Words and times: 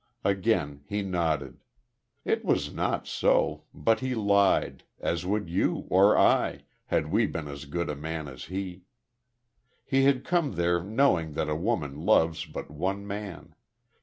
Again 0.23 0.83
he 0.87 1.03
nodded. 1.03 1.63
It 2.25 2.43
was 2.43 2.73
not 2.73 3.05
so. 3.05 3.65
But 3.71 3.99
he 3.99 4.15
lied; 4.15 4.83
as 4.99 5.27
would 5.27 5.47
you, 5.47 5.85
or 5.91 6.17
I, 6.17 6.63
had 6.87 7.11
we 7.11 7.27
been 7.27 7.47
as 7.47 7.65
good 7.65 7.87
a 7.87 7.95
man 7.95 8.27
as 8.27 8.45
he. 8.45 8.81
He 9.85 10.05
had 10.05 10.25
come 10.25 10.53
there 10.53 10.81
knowing 10.81 11.33
that 11.33 11.49
a 11.51 11.55
woman 11.55 12.01
loves 12.03 12.45
but 12.47 12.71
one 12.71 13.05
man. 13.05 13.53